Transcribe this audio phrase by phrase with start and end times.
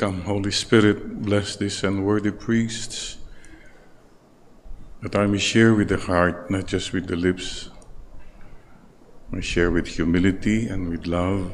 [0.00, 3.18] Come, Holy Spirit, bless these unworthy priests,
[5.02, 7.68] that I may share with the heart, not just with the lips.
[9.30, 11.52] I share with humility and with love,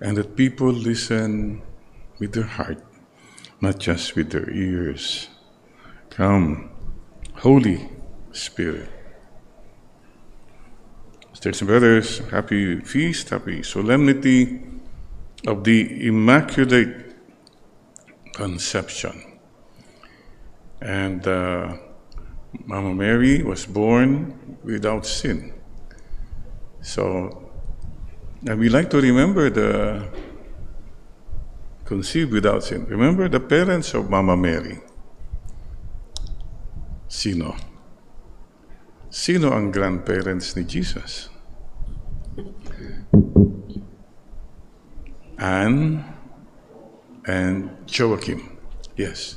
[0.00, 1.62] and that people listen
[2.18, 2.82] with their heart,
[3.60, 5.28] not just with their ears.
[6.10, 6.70] Come,
[7.34, 7.88] Holy
[8.32, 8.88] Spirit.
[11.34, 14.60] Sisters and brothers, happy feast, happy solemnity
[15.46, 17.13] of the Immaculate
[18.34, 19.38] Conception.
[20.82, 21.76] And uh,
[22.66, 25.54] Mama Mary was born without sin.
[26.82, 27.50] So,
[28.46, 30.08] and we like to remember the
[31.84, 32.84] conceived without sin.
[32.86, 34.80] Remember the parents of Mama Mary.
[37.08, 37.56] Sino?
[39.10, 41.30] Sino ang grandparents ni Jesus?
[45.38, 46.13] Anne
[47.26, 48.58] and Joachim.
[48.96, 49.36] Yes.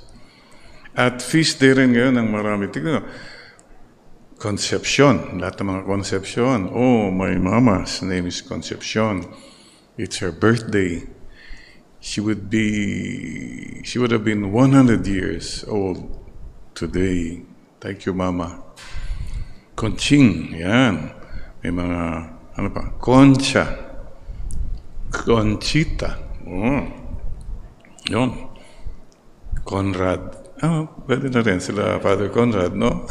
[0.95, 2.73] At feast day rin ngayon ng marami.
[2.73, 3.05] Tignan
[4.37, 5.41] Concepcion.
[5.41, 6.69] Lahat ng mga Concepcion.
[6.69, 9.25] Oh, my mama's name is Concepcion.
[9.97, 11.01] It's her birthday.
[11.97, 16.05] She would be, she would have been 100 years old
[16.77, 17.41] today.
[17.81, 18.61] Thank you, Mama.
[19.75, 21.13] Conching, yan.
[21.65, 22.01] May mga,
[22.57, 23.65] ano pa, Concha.
[25.09, 26.17] Conchita.
[26.45, 26.96] Oh.
[28.09, 28.31] Yun.
[29.67, 30.23] Conrad.
[30.63, 33.05] Ah, pwede na rin sila Father Conrad, no?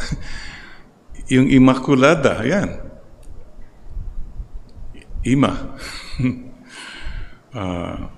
[1.33, 2.69] yung Immaculada, yan.
[5.27, 5.53] Ima.
[7.53, 7.97] uh,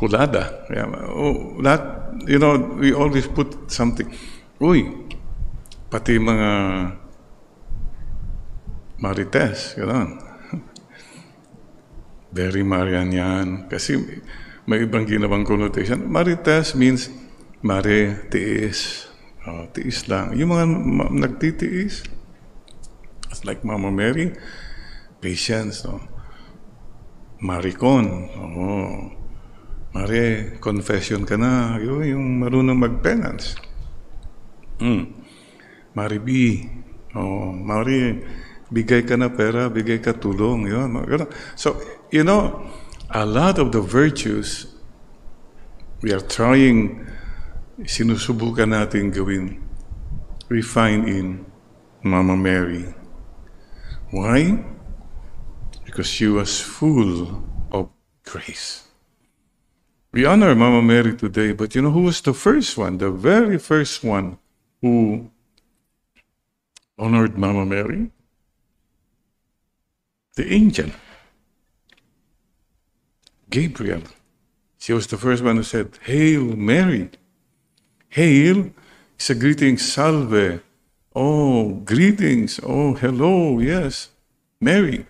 [0.00, 0.64] kulada.
[0.72, 0.88] Yeah.
[1.12, 4.08] Oh, that, you know, we always put something.
[4.56, 4.88] Uy,
[5.92, 6.50] pati mga
[9.00, 10.08] marites, gano'n.
[12.36, 13.46] Very Marian yan.
[13.68, 14.00] Kasi
[14.70, 16.06] may ibang ginawang connotation.
[16.06, 17.10] Marites means
[17.58, 19.10] mare, tiis.
[19.42, 20.30] Oh, tiis lang.
[20.38, 22.06] Yung mga ma- nagtitiis,
[23.26, 24.30] it's like Mama Mary,
[25.18, 25.82] patience.
[25.82, 25.98] No?
[27.42, 28.30] Maricon.
[28.38, 29.10] Oh.
[29.90, 31.74] Mare, confession ka na.
[31.82, 33.58] Yun, yung marunong mag-penance.
[34.78, 35.18] Mm.
[35.98, 36.30] Mari B.
[37.18, 38.22] Oh, Mari,
[38.70, 40.70] bigay ka na pera, bigay ka tulong.
[40.70, 40.94] Yun.
[41.58, 41.74] So,
[42.14, 42.70] you know,
[43.10, 44.69] a lot of the virtues
[46.02, 47.04] we are trying,
[47.84, 49.60] sinusubukan natin gawin,
[50.48, 51.44] we find in
[52.00, 52.88] Mama Mary.
[54.10, 54.64] Why?
[55.84, 57.92] Because she was full of
[58.24, 58.88] grace.
[60.12, 63.58] We honor Mama Mary today, but you know who was the first one, the very
[63.58, 64.38] first one
[64.82, 65.30] who
[66.98, 68.10] honored Mama Mary?
[70.34, 70.90] The angel.
[73.50, 74.02] Gabriel.
[74.80, 77.10] She was the first one who said, Hail Mary.
[78.08, 78.70] Hail
[79.18, 80.62] is a greeting, salve.
[81.14, 82.58] Oh, greetings.
[82.62, 83.58] Oh, hello.
[83.60, 84.08] Yes.
[84.58, 85.06] Mary.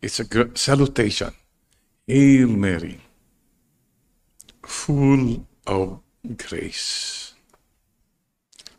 [0.00, 1.32] It's a salutation.
[2.06, 3.00] Hail Mary,
[4.62, 5.98] full of
[6.36, 7.34] grace.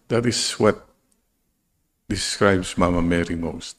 [0.08, 0.88] That is what
[2.08, 3.75] describes Mama Mary most.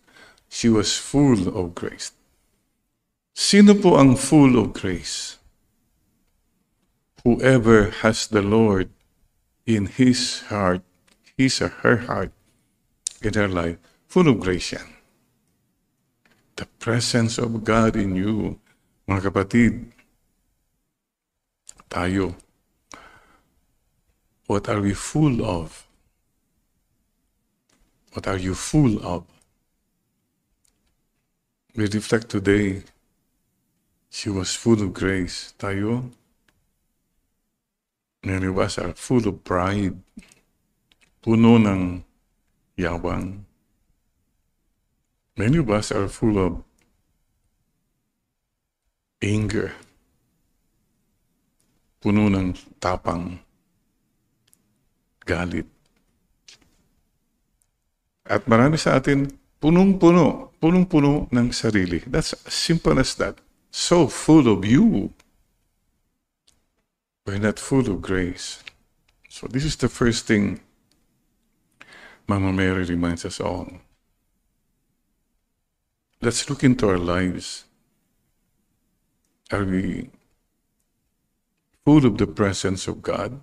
[0.51, 2.13] She was full of grace.
[3.39, 5.39] Sino po ang full of grace?
[7.23, 8.91] Whoever has the Lord
[9.63, 10.83] in his heart,
[11.39, 12.35] his or her heart,
[13.23, 13.79] in her life,
[14.11, 14.91] full of grace yan.
[16.59, 18.59] The presence of God in you,
[19.07, 19.95] mga kapatid,
[21.87, 22.35] tayo,
[24.51, 25.87] what are we full of?
[28.19, 29.31] What are you full of?
[31.79, 32.83] We reflect today
[34.09, 35.53] She was full of grace.
[35.61, 36.11] Tayo,
[38.25, 40.01] many of us are full of pride,
[41.23, 42.03] puno ng
[42.77, 43.45] yabang.
[45.39, 46.53] Many of us are full of
[49.23, 49.71] anger,
[52.03, 53.39] puno ng tapang,
[55.23, 55.69] galit.
[58.29, 59.31] At marami sa atin,
[59.63, 62.05] punong-puno, punong-puno ng sarili.
[62.05, 63.41] That's as simple as that.
[63.71, 65.13] So full of you.
[67.27, 68.63] We're not full of grace.
[69.29, 70.61] So, this is the first thing
[72.27, 73.73] Mama Mary reminds us all.
[76.21, 77.65] Let's look into our lives.
[79.51, 80.11] Are we
[81.87, 83.41] full of the presence of God?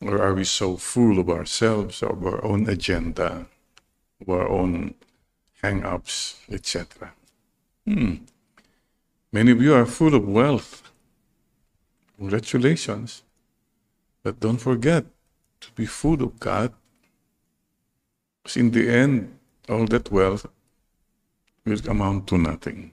[0.00, 3.46] Or are we so full of ourselves, of our own agenda,
[4.20, 4.94] of our own
[5.62, 7.12] hang ups, etc.?
[7.86, 8.14] Hmm.
[9.32, 10.82] Many of you are full of wealth.
[12.16, 13.22] Congratulations.
[14.22, 15.04] But don't forget
[15.60, 16.72] to be full of God.
[18.42, 19.38] Because in the end,
[19.68, 20.46] all that wealth
[21.64, 22.92] will amount to nothing.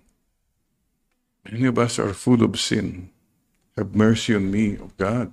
[1.50, 3.10] Many of us are full of sin.
[3.78, 5.32] Have mercy on me, O God.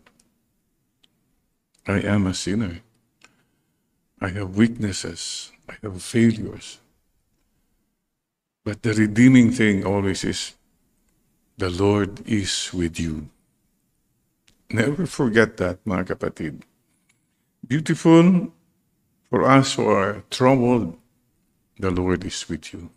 [1.87, 2.81] I am a sinner.
[4.21, 5.51] I have weaknesses.
[5.69, 6.79] I have failures.
[8.65, 10.55] But the redeeming thing always is
[11.59, 13.29] the Lord is with you.
[14.71, 16.63] Never forget that, mga kapatid.
[17.67, 18.53] Beautiful
[19.29, 20.97] for us who are troubled,
[21.79, 22.91] the Lord is with you.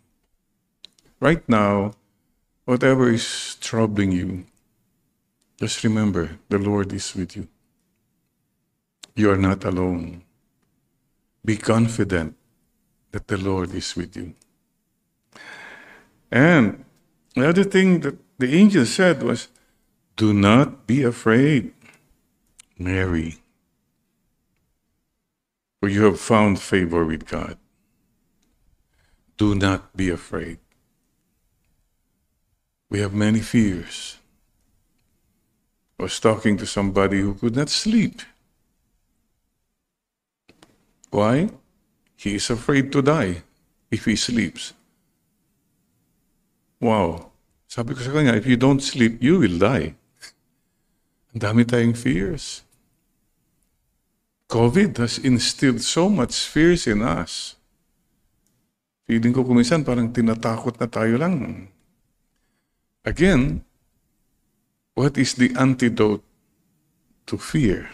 [1.20, 1.94] Right now,
[2.64, 4.44] whatever is troubling you,
[5.60, 7.48] just remember the Lord is with you.
[9.14, 10.24] You are not alone.
[11.44, 12.36] Be confident
[13.12, 14.34] that the Lord is with you.
[16.30, 16.84] And
[17.34, 19.48] the other thing that the angel said was,
[20.16, 21.72] Do not be afraid,
[22.78, 23.36] Mary,
[25.80, 27.58] for you have found favor with God.
[29.36, 30.58] Do not be afraid.
[32.88, 34.18] We have many fears.
[35.98, 38.22] I was talking to somebody who could not sleep
[41.16, 41.48] why?
[42.16, 43.42] He is afraid to die
[43.90, 44.74] if he sleeps.
[46.78, 47.30] Wow.
[47.66, 49.98] Sabi ko sa kanya, if you don't sleep, you will die.
[51.34, 52.62] Ang dami tayong fears.
[54.46, 57.58] COVID has instilled so much fears in us.
[59.10, 61.66] Feeling ko kumisan parang tinatakot na tayo lang.
[63.02, 63.66] Again,
[64.94, 66.22] what is the antidote
[67.26, 67.90] to fear?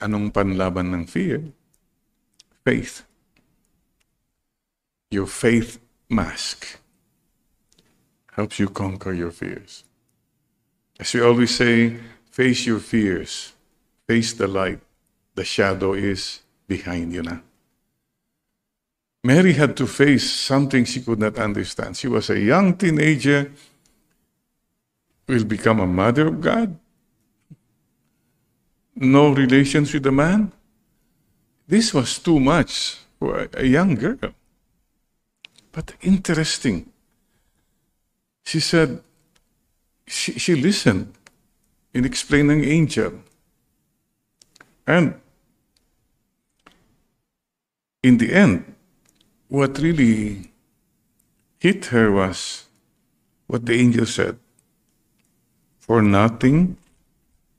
[0.00, 1.40] Anong panlaban ng fear?
[2.66, 3.06] faith.
[5.08, 5.78] Your faith
[6.10, 6.82] mask
[8.36, 9.82] helps you conquer your fears.
[11.00, 11.96] As we always say,
[12.30, 13.52] face your fears,
[14.06, 14.80] face the light.
[15.34, 17.40] The shadow is behind you now.
[19.24, 21.96] Mary had to face something she could not understand.
[21.96, 23.52] She was a young teenager,
[25.26, 26.78] will become a mother of God,
[28.94, 30.52] no relations with a man.
[31.66, 34.32] This was too much for a young girl.
[35.72, 36.92] But interesting.
[38.46, 39.02] She said,
[40.06, 41.12] she, she listened
[41.92, 43.12] in explaining angel.
[44.86, 45.20] And
[48.04, 48.72] in the end,
[49.48, 50.52] what really
[51.58, 52.66] hit her was
[53.48, 54.38] what the angel said
[55.80, 56.76] For nothing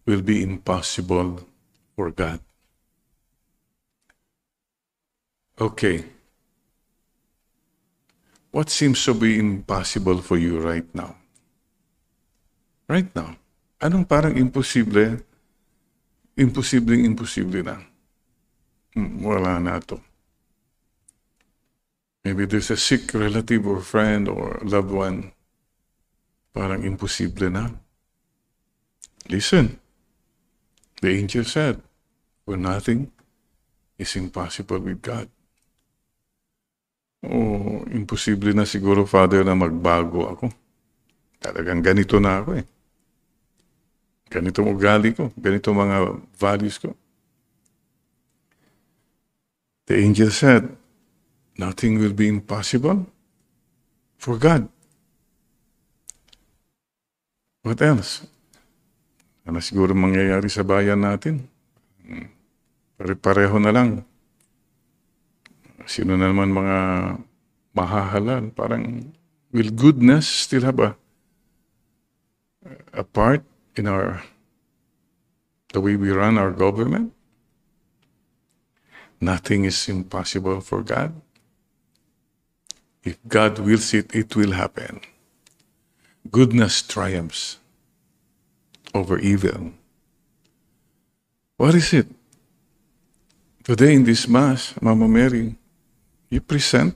[0.05, 1.41] will be impossible
[1.97, 2.39] for God.
[5.59, 6.05] Okay.
[8.51, 11.15] What seems to be impossible for you right now?
[12.87, 13.35] Right now.
[13.83, 15.21] Anong parang imposible?
[16.37, 17.77] Imposibleng imposible na.
[18.95, 19.99] Hmm, wala na to.
[22.23, 25.31] Maybe there's a sick relative or friend or loved one.
[26.55, 27.69] Parang imposible na.
[29.29, 29.79] Listen.
[30.97, 31.81] The angel said,
[32.41, 33.11] for nothing
[33.99, 35.29] is impossible with God.
[37.25, 40.45] Oh, imposible na siguro, Father, na magbago ako.
[41.41, 42.65] Talagang ganito na ako eh.
[44.29, 45.33] Ganito ugali ko.
[45.33, 46.93] Ganito mga values ko.
[49.87, 50.67] The angel said,
[51.55, 53.07] nothing will be impossible
[54.19, 54.67] for God.
[57.63, 58.27] What else?
[59.47, 61.47] Ano siguro mangyayari sa bayan natin?
[62.03, 62.27] Hmm.
[62.99, 64.03] Pare-pareho na lang
[65.87, 66.79] sino na naman mga
[67.71, 68.51] mahahalal.
[68.51, 69.15] Parang,
[69.55, 70.93] will goodness still have a,
[72.93, 73.41] a part
[73.79, 74.21] in our,
[75.71, 77.15] the way we run our government?
[79.17, 81.15] Nothing is impossible for God.
[83.01, 85.01] If God wills it, it will happen.
[86.29, 87.57] Goodness triumphs
[88.93, 89.71] over evil.
[91.55, 92.07] What is it?
[93.63, 95.55] Today in this Mass, Mama Mary,
[96.29, 96.95] you present,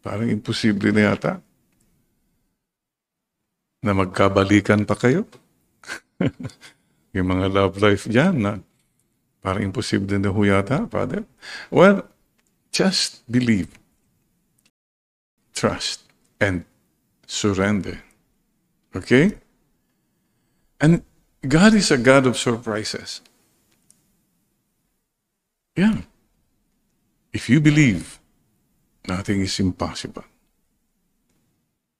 [0.00, 1.40] parang imposible na yata,
[3.80, 5.24] na magkabalikan pa kayo.
[7.16, 8.52] yung mga love life dyan na
[9.40, 11.24] parang imposible na ho yata, Father.
[11.72, 12.06] Well,
[12.70, 13.72] just believe,
[15.56, 16.04] trust,
[16.38, 16.68] and
[17.26, 18.04] surrender.
[18.94, 19.40] Okay?
[20.80, 21.02] And
[21.40, 23.20] God is a God of surprises.
[25.76, 26.04] Yeah.
[27.32, 28.19] If you believe,
[29.10, 30.24] Nothing is impossible.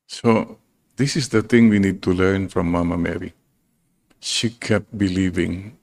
[0.06, 0.58] So,
[1.00, 3.32] This is the thing we need to learn from Mama Mary.
[4.20, 5.78] She kept believing.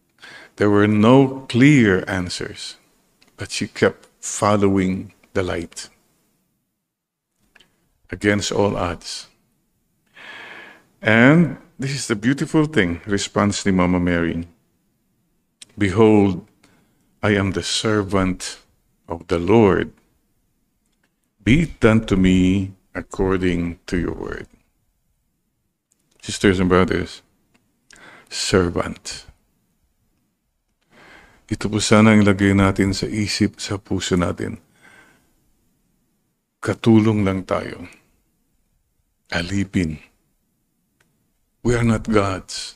[0.58, 2.78] There were no clear answers,
[3.36, 5.90] but she kept following the light
[8.12, 9.26] against all odds.
[11.02, 14.46] And this is the beautiful thing, response ni Mama Mary.
[15.76, 16.46] Behold,
[17.24, 18.60] I am the servant
[19.10, 19.94] of the Lord.
[21.48, 24.52] Be done to me according to your word.
[26.20, 27.24] Sisters and brothers,
[28.28, 29.24] servant.
[31.48, 34.60] Ito po sana ang lagay natin sa isip, sa puso natin.
[36.60, 37.88] Katulong lang tayo.
[39.32, 40.04] Alipin.
[41.64, 42.76] We are not gods.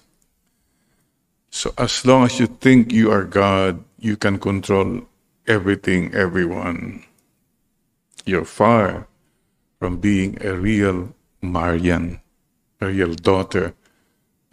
[1.51, 5.11] So as long as you think you are God, you can control
[5.43, 7.10] everything, everyone.
[8.25, 9.07] You're far
[9.79, 12.21] from being a real Marian,
[12.79, 13.73] a real daughter,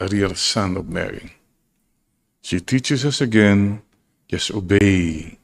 [0.01, 1.35] a real son of Mary.
[2.41, 3.83] She teaches us again
[4.29, 5.39] just obey,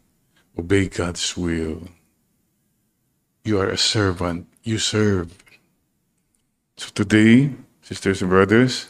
[0.58, 1.82] obey God's will.
[3.44, 5.32] You are a servant, you serve.
[6.76, 7.50] So today,
[7.82, 8.88] sisters and brothers,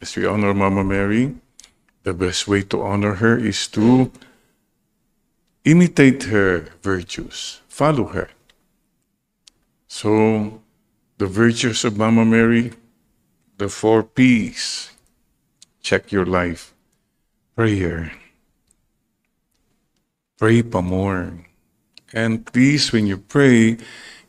[0.00, 1.34] as we honor Mama Mary,
[2.02, 4.10] the best way to honor her is to
[5.64, 8.28] imitate her virtues, follow her.
[9.90, 10.62] So,
[11.18, 12.70] the virtues of Mama Mary,
[13.58, 14.94] the four P's.
[15.82, 16.72] Check your life.
[17.56, 18.12] Prayer.
[20.38, 21.44] Pray pa more.
[22.14, 23.76] And please, when you pray,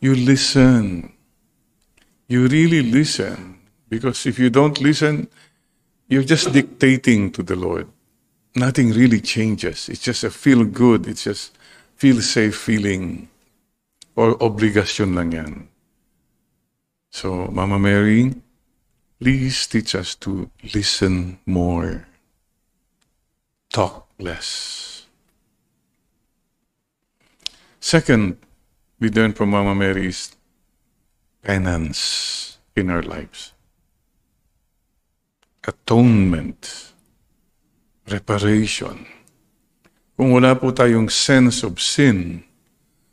[0.01, 1.13] you listen.
[2.27, 3.61] You really listen.
[3.87, 5.29] Because if you don't listen,
[6.09, 7.87] you're just dictating to the Lord.
[8.55, 9.87] Nothing really changes.
[9.89, 11.07] It's just a feel good.
[11.07, 11.55] It's just
[11.95, 13.30] feel safe feeling.
[14.15, 15.53] Or obligasyon lang yan.
[17.11, 18.35] So, Mama Mary,
[19.19, 22.07] please teach us to listen more.
[23.71, 25.07] Talk less.
[27.79, 28.37] Second,
[28.99, 30.35] we learn from Mama Mary is
[31.41, 33.53] penance in our lives.
[35.67, 36.93] Atonement.
[38.07, 39.05] Reparation.
[40.17, 42.43] Kung wala po tayong sense of sin,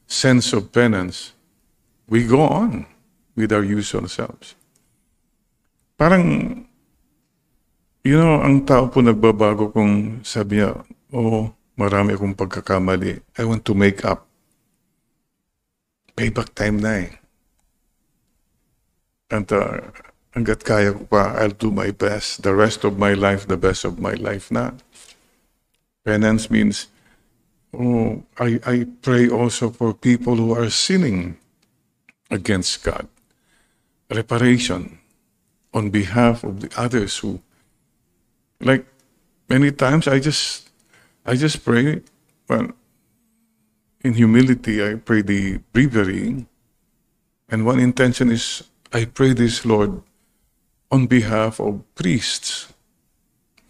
[0.08, 1.36] sense of penance,
[2.08, 2.88] we go on
[3.36, 4.56] with our usual selves.
[6.00, 6.64] Parang,
[8.02, 10.80] you know, ang tao po nagbabago kung sabi niya,
[11.12, 13.20] oh, marami akong pagkakamali.
[13.36, 14.24] I want to make up.
[16.18, 17.14] Payback time na eh.
[19.30, 19.92] And uh,
[20.32, 22.42] hanggat kaya ko pa, I'll do my best.
[22.42, 24.74] The rest of my life, the best of my life na.
[26.02, 26.88] Penance means,
[27.74, 31.36] oh, I, I pray also for people who are sinning
[32.30, 33.08] against God.
[34.10, 34.98] Reparation
[35.74, 37.40] on behalf of the others who,
[38.60, 38.86] like
[39.48, 40.70] many times, I just,
[41.26, 42.02] I just pray,
[42.48, 42.72] well,
[44.00, 46.46] in humility, I pray the breviary,
[47.48, 50.00] and one intention is, I pray this, Lord,
[50.90, 52.72] on behalf of priests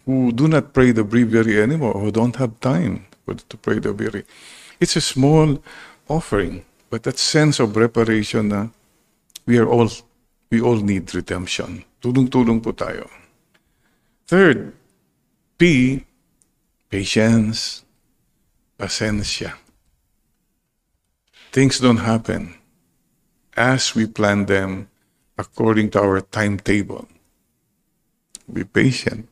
[0.05, 4.25] who do not pray the breviary anymore, who don't have time to pray the breviary.
[4.79, 5.61] It's a small
[6.07, 8.69] offering, but that sense of reparation na
[9.45, 9.89] we are all,
[10.49, 11.83] we all need redemption.
[12.01, 13.09] Tulong-tulong po tayo.
[14.29, 14.73] Third,
[15.57, 16.05] P,
[16.89, 17.83] patience,
[18.79, 19.57] pasensya.
[21.51, 22.55] Things don't happen
[23.57, 24.87] as we plan them
[25.35, 27.09] according to our timetable.
[28.47, 29.27] Be patient.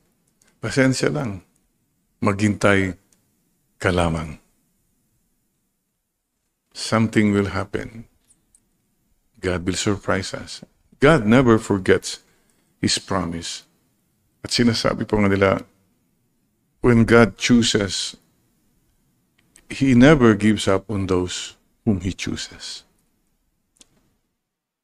[0.59, 1.45] Pasensya lang.
[2.21, 2.97] Maghintay
[3.79, 4.39] ka lamang.
[6.73, 8.05] Something will happen.
[9.39, 10.61] God will surprise us.
[10.99, 12.21] God never forgets
[12.81, 13.65] His promise.
[14.45, 15.51] At sinasabi po nga nila,
[16.81, 18.17] when God chooses,
[19.69, 22.85] He never gives up on those whom He chooses.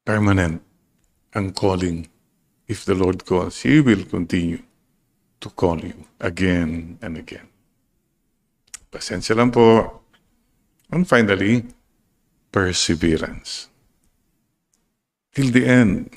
[0.04, 0.62] Permanent
[1.34, 2.10] ang calling.
[2.66, 4.62] If the Lord calls, He will continue
[5.40, 7.53] to call you again and again.
[8.94, 9.90] Pasensya lang po.
[10.94, 11.66] And finally,
[12.54, 13.66] perseverance.
[15.34, 16.14] Till the end.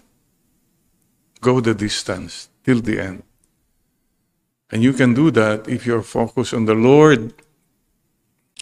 [1.41, 3.25] Go the distance till the end.
[4.69, 7.33] And you can do that if you're focused on the Lord,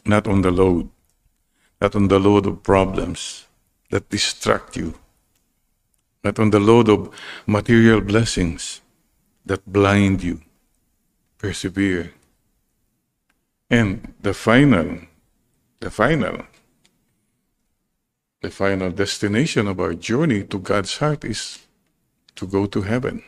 [0.05, 0.87] not on the load,
[1.81, 3.47] not on the load of problems
[3.91, 4.95] that distract you,
[6.23, 7.11] not on the load of
[7.47, 8.79] material blessings
[9.43, 10.39] that blind you.
[11.37, 12.13] Persevere.
[13.69, 14.99] And the final,
[15.79, 16.45] the final,
[18.41, 21.65] the final destination of our journey to God's heart is
[22.35, 23.23] to go to heaven.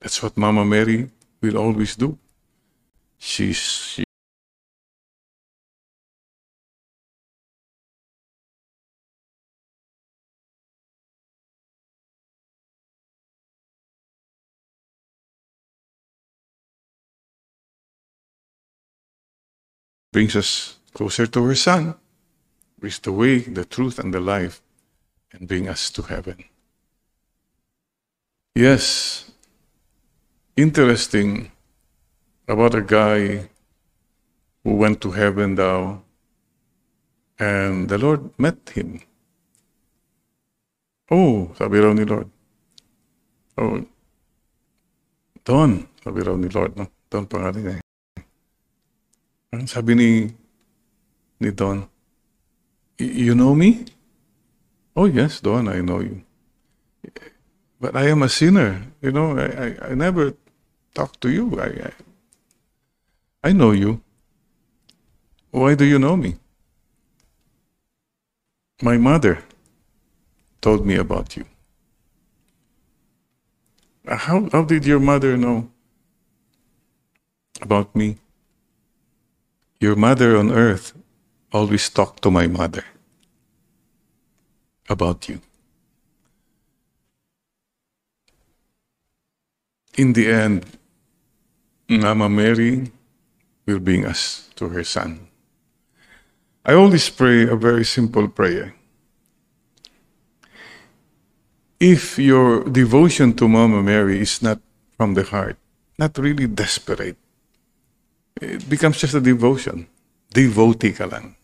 [0.00, 1.10] That's what Mama Mary
[1.40, 2.18] will always do.
[3.18, 4.03] She's, she
[20.14, 21.92] brings us closer to her Son,
[22.78, 24.62] brings the way, the truth, and the life,
[25.32, 26.38] and bring us to heaven.
[28.54, 29.26] Yes,
[30.54, 31.50] interesting
[32.46, 33.50] about a guy
[34.62, 36.06] who went to heaven now,
[37.36, 39.02] and the Lord met him.
[41.10, 42.30] Oh, sabi raw ni Lord.
[43.58, 43.82] Oh,
[45.42, 46.86] Don, sabi raw ni Lord, no?
[47.10, 47.93] Don pangalan niya.
[49.66, 50.08] Sabi ni
[51.40, 51.88] ni Don,
[52.98, 53.86] you know me?
[54.96, 56.22] Oh yes, Don, I know you.
[57.80, 58.82] But I am a sinner.
[59.02, 60.34] You know, I, I, I never
[60.94, 61.60] talk to you.
[61.60, 61.92] I, I
[63.44, 64.00] I know you.
[65.50, 66.36] Why do you know me?
[68.82, 69.44] My mother
[70.62, 71.44] told me about you.
[74.08, 75.68] How, how did your mother know
[77.60, 78.16] about me?
[79.84, 80.96] Your mother on earth
[81.52, 82.88] always talked to my mother
[84.88, 85.44] about you.
[90.00, 90.64] In the end,
[91.86, 92.92] Mama Mary
[93.66, 95.28] will bring us to her son.
[96.64, 98.72] I always pray a very simple prayer.
[101.78, 104.64] If your devotion to Mama Mary is not
[104.96, 105.58] from the heart,
[105.98, 107.20] not really desperate,
[108.40, 109.86] it becomes just a devotion.
[110.32, 111.36] Devotee ka lang.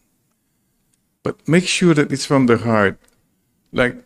[1.22, 2.98] But make sure that it's from the heart,
[3.72, 3.96] like,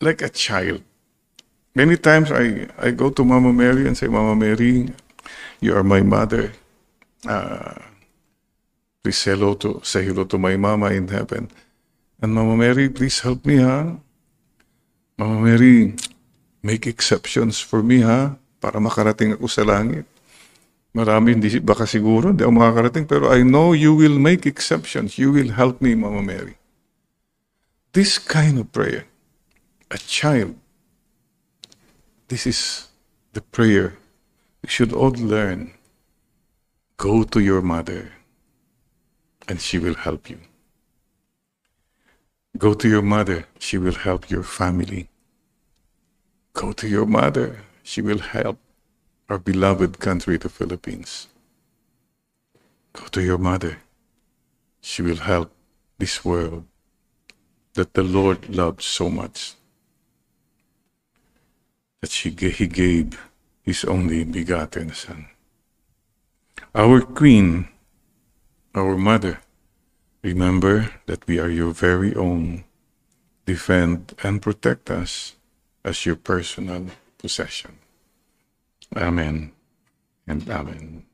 [0.00, 0.82] like a child.
[1.74, 4.92] Many times I, I go to Mama Mary and say, Mama Mary,
[5.60, 6.52] you are my mother.
[7.26, 7.74] Uh,
[9.02, 11.50] please say hello to say hello to my mama in heaven.
[12.20, 13.94] And Mama Mary, please help me, ha?
[15.16, 15.94] Mama Mary,
[16.62, 18.36] make exceptions for me, ha?
[18.58, 20.06] Para makarating ako sa langit.
[20.96, 25.20] Marami hindi baka siguro, hindi ako makakarating, pero I know you will make exceptions.
[25.20, 26.56] You will help me, Mama Mary.
[27.92, 29.04] This kind of prayer,
[29.90, 30.56] a child,
[32.28, 32.88] this is
[33.32, 33.96] the prayer
[34.62, 35.72] we should all learn.
[36.96, 38.12] Go to your mother,
[39.46, 40.40] and she will help you.
[42.56, 45.08] Go to your mother, she will help your family.
[46.54, 48.58] Go to your mother, she will help
[49.28, 51.28] our beloved country, the Philippines.
[52.94, 53.78] Go to your mother,
[54.80, 55.52] she will help
[55.98, 56.64] this world
[57.74, 59.54] that the Lord loved so much
[62.00, 63.20] that she, He gave
[63.62, 65.28] His only begotten Son.
[66.74, 67.68] Our Queen,
[68.74, 69.40] our Mother,
[70.22, 72.64] remember that we are your very own.
[73.46, 75.34] Defend and protect us
[75.84, 76.86] as your personal
[77.16, 77.78] possession.
[78.96, 79.52] Amen
[80.26, 81.07] and Amen.